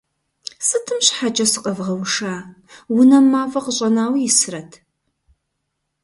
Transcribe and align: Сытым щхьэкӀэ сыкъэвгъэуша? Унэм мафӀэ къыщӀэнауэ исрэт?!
Сытым 0.67 0.99
щхьэкӀэ 1.05 1.45
сыкъэвгъэуша? 1.51 2.35
Унэм 2.97 3.25
мафӀэ 3.31 3.59
къыщӀэнауэ 3.65 4.19
исрэт?! 4.29 4.71